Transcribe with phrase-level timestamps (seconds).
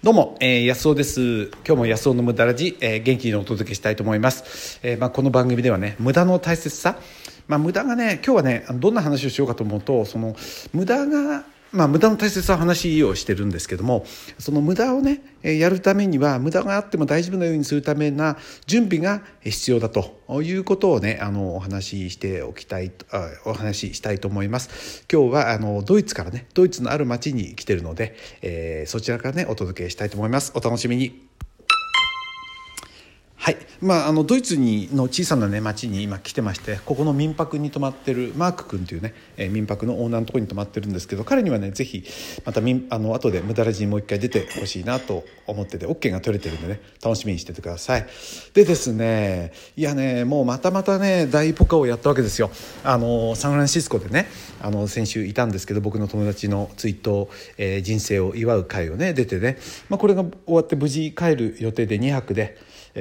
[0.00, 1.46] どうも、えー、安尾です。
[1.66, 4.78] 今日も安尾の無駄ラジ、えー、元気にお届けしたいと思います。
[4.84, 7.00] えー、まあ、この番組ではね、無駄の大切さ、
[7.48, 10.36] まあ、無駄がね、今日はね、どんな話をしようかと思うと、その、
[10.72, 14.04] 無駄がまあ、無駄の大切な話をしてるんですけども
[14.38, 18.36] その無駄をねやるためには無駄があっても大丈夫なようにするためな
[18.66, 22.92] 準備が必要だということをねあのお話ししておきたい
[23.44, 25.04] お話ししたいと思います。
[25.10, 30.52] 今日はあのドイツからねドイツのある町に来てるので、えー、そちらからねお届けしたいと思います。
[30.54, 31.27] お楽しみに。
[33.48, 33.56] はい。
[33.80, 42.04] まあ、あのドイツにの小さな、ね、町に今来てましてここの民泊に泊まってるマーク君というね、えー、民泊のオーナーのところに泊まってるんですけど彼にはねぜひ
[42.44, 48.06] またあの後で無駄ラジにもう一回出てほしいなと思ってて OK が取れてるんでね楽しみにしててください。
[48.52, 52.50] でですねいやねもうまたまたね大ポカをやったわけですよ。
[52.84, 54.26] あのサンフランシスコでね
[54.60, 59.56] あの先週いたんですけど僕の友達のツイート、えー、人生を祝う会をね出てね、
[59.88, 62.58] まあ、これが終わって無事帰る予定で2泊で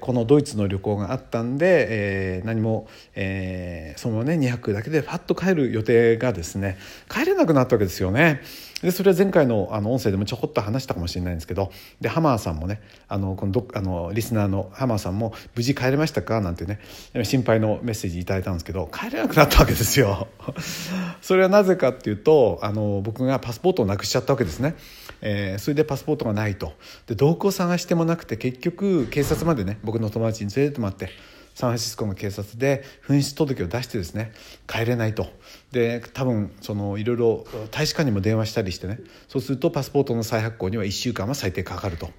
[0.00, 8.42] このドイツの旅行があったんで、えー、何も、えー、そのね2泊だけでパッと帰る予定がですね帰れなくなったわけですよね。
[8.82, 16.80] でそれは前回のあの音声でもちょこっと話したかもしれないんですけどでハマーさんもねあのこのどあのリスナーのハマーさんも「無事帰れましたか?」なんてね
[17.24, 20.28] 心配のメッセージいいたんですけど帰れなくなったわけですよ。
[21.22, 24.74] それはなぜかっていうとあの僕がパスポートをなくしちゃったわけですね。
[25.20, 26.74] えー、それでパスポートがないと
[27.06, 31.10] でどこを探してもなくて結局警察までね僕の友達に連れてってもらって
[31.58, 34.30] サンフランシスコの警察で紛失届を出してですね
[34.68, 35.26] 帰れないと。
[35.72, 39.00] で多分そのいろいろ大使館にも電話したりしてね。
[39.26, 42.10] そうするとパスポートの再発行には1週間は最低かかると。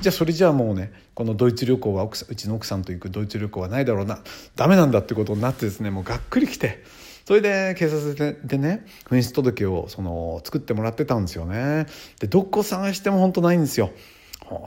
[0.00, 4.20] じゃあそれじゃあもうねこのドイツ旅行はうちの奥さんと行くドイツ旅行はないだろうな。
[4.56, 6.82] ダメなんだってことになってですねもうがっくりきて。
[7.26, 11.84] それで警察でね紛失届をその作ってもらってたんですよね。
[12.20, 13.90] でどこ探しても本当ないんですよ。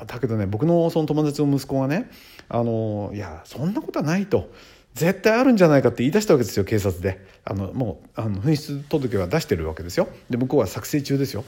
[0.06, 2.10] だけどね僕のその友達の息子がね
[2.50, 4.50] あのいやそんなことはないと。
[4.94, 7.26] 絶対あるんじゃないかって言い出したわけですよ警察で。
[7.46, 10.10] あのもうあの紛失届は出してるわけですよ。
[10.30, 11.46] で向こうは作成中ですよ。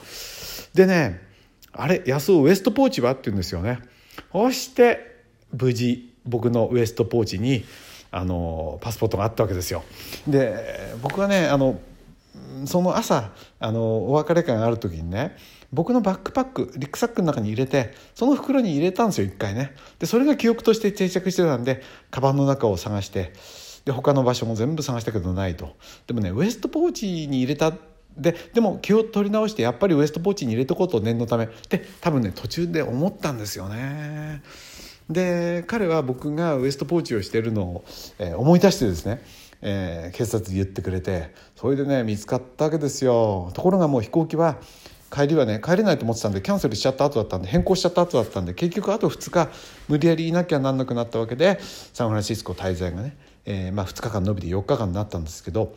[0.72, 1.20] でね
[1.72, 3.80] あれ安尾ウエストポーチはって言うんですよね。
[4.32, 7.64] そして無事僕のウエストポーチに
[8.10, 9.84] あのパスポートがあったわけですよ。
[10.26, 11.78] で僕はねあの
[12.66, 13.30] その朝
[13.60, 15.36] あのお別れ会がある時にね
[15.72, 19.74] 僕のバックパックリックサックの中に入れてその袋に入れたんですよ一回ね。
[19.98, 23.32] でそれが記憶として定着してたんでカバンの中を探して
[23.84, 25.76] で他の場所も全部探したけどないと。
[26.06, 27.72] でもねウエストポーチに入れた
[28.16, 31.48] ででも気を取り直してやっぱりウエストポーチに入れとこうと念のため。
[31.68, 34.42] で多分ね途中で思ったんですよね。
[35.10, 37.84] で彼は僕がウエストポーチをしてるのを、
[38.18, 39.22] えー、思い出してですね、
[39.62, 43.50] えー、警察に言ってくれてそれでね見つかったわけですよ。
[43.54, 44.58] ところがもう飛行機は
[45.14, 49.48] 帰りはね帰れないと思ってたんでキャンセルしちゃった後だったんで変更しちゃった後だったんで結局あと2日
[49.88, 51.60] 無理やりいなきゃなんなくなったわけで
[51.92, 55.74] サンフランシスコ滞在がね、えー、まあ、2日間延びて4日間になったんですけど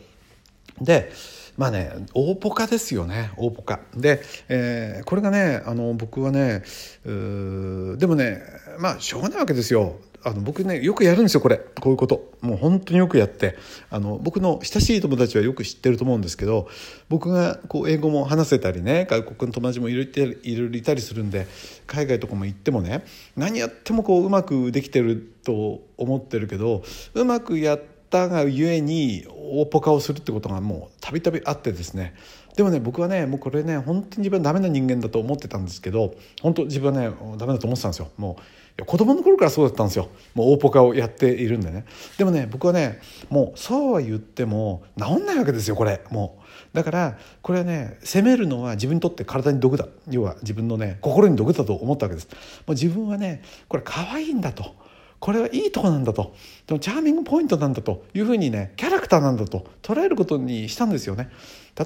[0.80, 1.12] で
[1.56, 3.80] まあね大ポカですよね大ポカ。
[3.96, 6.62] で、えー、これがねあの僕はね
[7.04, 8.42] でもね
[8.78, 9.96] まあしょうがないわけですよ。
[10.28, 11.56] あの僕ねよくやるんですよこれ。
[11.80, 12.32] こういうこと。
[12.42, 13.56] もう本当によくやって。
[13.90, 16.68] あの僕の親しい友達はよく知ってると思うんですけど
[17.08, 21.46] 僕がこう英語も話せたりね外国の友達もいろいろいたりするんで
[21.86, 23.04] 海外とかも行ってもね
[23.36, 26.82] 何やってもこううまくできてると思ってるけど
[27.14, 32.14] うまくやったがゆえに大ポカをするってことがもうたびたびあってですね。
[32.58, 38.10] でもね僕はねもうこれね本当に自分はダメな人間だと思ってたんですけど本当自分はねダメだと思ってたんですよ。
[38.16, 38.36] も
[38.80, 40.08] う子供の頃からそうだったんですよ。
[40.34, 41.84] もう大ポカをやっているんでね。
[42.16, 42.98] でもね僕はね
[43.30, 46.00] もうそうは言っても治んないわけですよこれ。
[46.10, 46.40] も
[46.74, 46.76] う。
[46.76, 49.86] だからこれはね責めるのは自分にとって体に毒だ。
[50.10, 52.26] 要は自分のね心に毒だと思ったわけです。
[52.26, 52.34] も
[52.66, 54.74] う自分はねこれ可愛いんだと。
[55.20, 56.34] これはいいとこなんだと。
[56.66, 61.30] でもチャーミングポイントなんだというふうにねキャラクターなんだと捉えることにしたんですよね。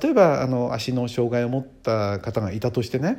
[0.02, 3.18] 例えばあの足の障害を持った方がいたとしてね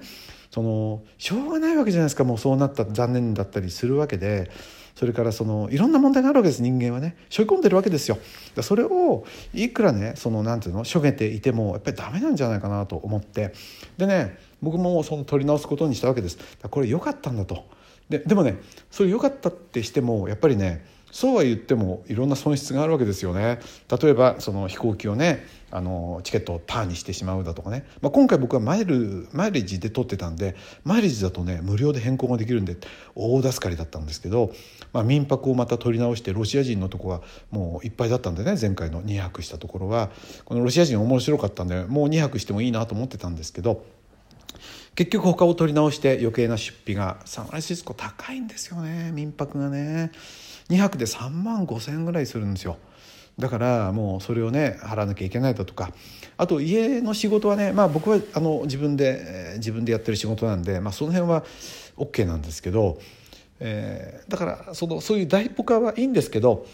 [0.51, 2.23] そのしょうがないわけじゃないですか。
[2.23, 4.51] もうそうなった残念だったりするわけで。
[4.95, 6.61] それからそのいろんな問題があるわけです。
[6.61, 7.15] 人間はね。
[7.31, 8.19] 背負い込んでるわけですよ。
[8.61, 13.53] それをいくらねそのなんていうのしょげていてもやっぱりダメなんじゃないかなと思って。
[13.97, 16.37] でね僕もその取り直すことにしたわけです。
[16.69, 17.65] これ良かったんだと。
[18.09, 18.57] ででもね
[18.91, 23.59] それ良かったってしてもやっぱりねそうは言ってもいろんな損失があるわけですよね。
[24.01, 32.77] 例えばその飛行機をねあのチケットをパーにしてしまうだとかね、まあ、今回僕はマイルマイレージで取ってたんでマイレージだとね無料で変更ができるんで
[33.13, 34.51] 大助かりだったんですけど、
[34.91, 37.21] まあ、民泊をまた取り直してロシア人のとこは
[37.51, 40.09] もういっぱいだったんでね前回の2泊したところは。
[40.45, 43.85] このロシア人面白かったんでもう2泊してもいいなと思ってたんですけど
[44.95, 49.11] 結局他を取り直して余計な出費がサンフランシスコ高いんですよね。
[49.13, 50.11] 民泊がね。
[50.69, 52.77] 2泊で3万5千円ぐらいするんですよ。
[53.39, 55.91] だからもうそれをね払わなきゃいけないだとか。
[56.37, 61.43] あと家の仕事はねまあ僕はあの自分で自分でやってる仕事なんで、まあ、その辺は
[61.97, 62.99] OK なんですけど
[63.65, 66.65] えー、だからそのそういう大ポカはいいんですけど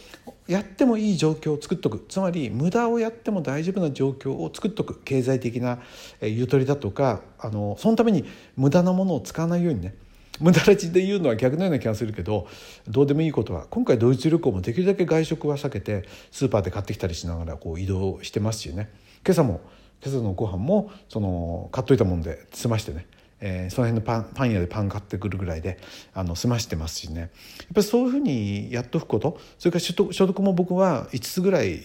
[0.50, 2.04] やってもいい状況を作っとく。
[2.10, 5.00] つまり無駄をやっても大丈夫な状況を作っとく。
[5.01, 5.78] 経済的な
[6.22, 8.25] ゆとりだとかあのそのために
[8.57, 9.94] 無駄なものを使わないようにね。
[10.40, 12.48] 無駄ラジで言うのは逆のような気がするけど
[12.88, 18.90] どうでもいいことは今回ドイツ旅行もできるだけ外食は避けてスーパーで買ってきたりしながらこう移動してますしね。
[19.24, 19.62] 今朝も
[20.02, 23.06] 今朝のご飯もその買っといたもんで済ましてね。
[23.42, 25.80] えー、その辺のパンパン屋でパン買ってくるぐらいで
[26.14, 27.20] あの済ましてますしね。
[27.22, 31.80] やっぱりそういうふうにやっておくことそれから所得所得も僕は5つぐらい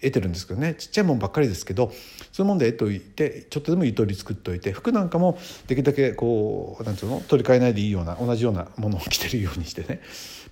[0.00, 0.74] 得てるんですけどね。
[0.74, 1.92] ちっちゃいもんばっかりですけど
[2.32, 10.00] そういうもんで得といてちょっとでもゆとり作っておいて服なんかもできるだけこうなんていうの取り替えないでいいような同じようなものを着てるようにしてね、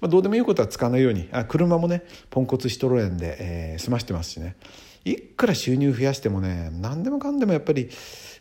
[0.00, 1.29] まあ、どうでもいいことは使わないように。
[1.33, 4.56] あ車もねポンコツシトロエンで、えー、済ましてますしね。
[5.06, 7.88] いくら収入増やしてもね何でもかんでもやっぱり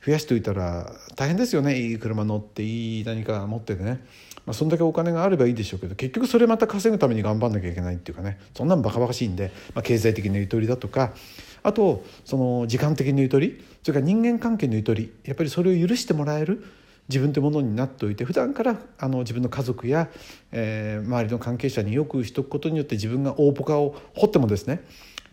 [0.03, 1.79] 増やしておいたら大変ですよね。
[1.79, 4.03] いい車乗っていい何か持っててね、
[4.45, 8.39] まあ、そんだけお金があればいいでしょうけど結局それまた稼ぐために頑張んなきゃいけないっていうかね。
[8.55, 11.13] そんなんバカバカしいんで、まあ、経済的なゆとりだとか
[11.61, 16.63] あとその時間的なゆとりそれから人間関係のゆとりやっぱりそれを許してもらえる
[17.07, 20.09] 自分というものになっておいて普段からあの自分の家族や、
[20.51, 24.83] えー、周りの関係者によくしとくことによって自分が大ポカを掘ってもですね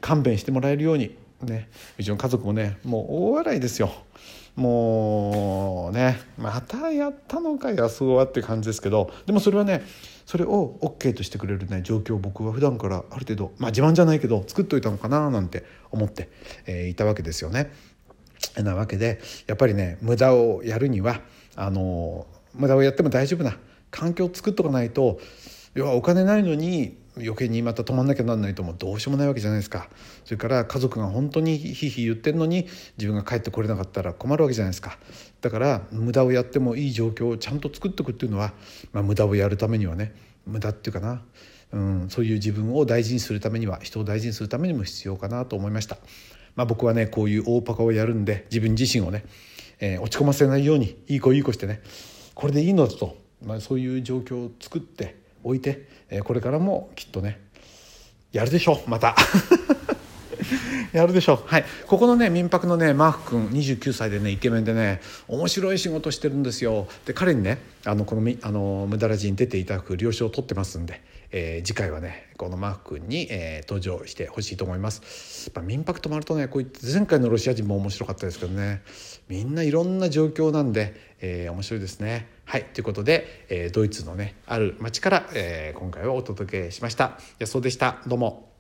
[0.03, 1.69] 勘弁してもらえるようにね
[1.99, 3.93] うちの家族もねもう大笑いですよ
[4.57, 9.83] もうねまたやったのか安子はって感じですけどでもそれはね
[10.27, 16.29] それを OK としてくれるね状況を僕は普段からある程度まあ自慢じゃないけど作っといたのかななんて思って、
[16.67, 17.73] えー、いたわけですよね。
[18.57, 21.21] なわけでやっぱりね無駄をやるには
[21.55, 23.57] あの無駄をやっても大丈夫な
[23.91, 25.21] 環境を作っとかないと
[25.75, 29.89] 要はお金ないのに余計にまた止まんなきゃなんないともうどうしようもないわけじゃないですか。
[30.25, 32.67] それから家族が本当にひひ言ってんのに
[32.97, 34.99] 自分が帰ってこれなかったら困るわけじゃないですか。
[35.43, 38.53] だから無駄をやってもいい状況をちゃんと作っておくっていうのは、
[38.93, 40.15] まあ、無駄をやるためにはね
[40.47, 41.23] 無駄っていうかな、
[41.73, 45.99] うん、そういう自分を大事にするためには人を大事にするためにも必要かなと思いました、
[46.55, 49.25] まあ、僕はねこういう大パカをやるんで自分自身をね、
[49.81, 51.83] えー、落ち込ませないようにいい子いい子してね
[52.35, 57.41] これでいいのだと、まあ、そういう状況を作って置いて、えこれからもきっとね
[58.33, 59.15] やるでしょうまた。
[60.93, 61.39] やるでしょう。
[61.47, 61.65] はい。
[61.87, 66.87] ここのね民泊のねマーク君29歳でねイケメンでね面白い仕事してるんですよ。
[67.07, 75.47] で彼にねあのこのあの無駄ラジに出ていただく了承を取ってますんで、えー、次回はねこのマーク君に、えー、登場してほしいと思います。
[75.47, 78.83] やっぱ民泊泊まるとねこういった前回のロシア人も面白かったですけどね。
[79.29, 82.29] みんないろんな状況なんで、えー、面白いですね。
[82.45, 87.19] はいということで、えー、ドイツのねある町から、えー、今回はお届けしました。
[87.47, 88.03] そうでした。
[88.07, 88.52] どうも。